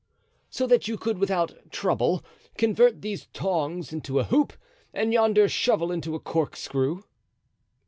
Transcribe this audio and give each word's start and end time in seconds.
"So 0.49 0.65
that 0.65 0.87
you 0.87 0.97
could 0.97 1.19
without 1.19 1.69
trouble 1.69 2.23
convert 2.57 3.03
these 3.03 3.27
tongs 3.33 3.93
into 3.93 4.17
a 4.19 4.23
hoop 4.23 4.53
and 4.95 5.13
yonder 5.13 5.47
shovel 5.47 5.91
into 5.91 6.15
a 6.15 6.19
corkscrew?" 6.19 7.03